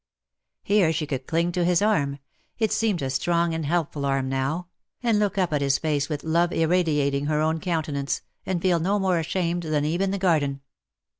Here 0.63 0.91
she 0.91 1.05
could 1.05 1.27
cling 1.27 1.51
to 1.51 1.63
his 1.63 1.79
arm— 1.79 2.17
it 2.57 2.71
seemed 2.71 3.03
a 3.03 3.09
strong 3.11 3.53
and 3.53 3.67
helpful 3.67 4.03
arm 4.03 4.29
now— 4.29 4.69
and 5.03 5.19
look 5.19 5.37
up 5.37 5.53
at 5.53 5.61
his 5.61 5.77
face 5.77 6.09
with 6.09 6.23
love 6.23 6.51
irradiating 6.51 7.27
her 7.27 7.39
own 7.39 7.59
countenance, 7.59 8.23
and 8.43 8.63
feel 8.63 8.79
no 8.79 8.97
more 8.97 9.19
ashamed 9.19 9.61
than 9.61 9.85
Eve 9.85 10.01
in 10.01 10.09
the 10.09 10.17
Garden. 10.17 10.61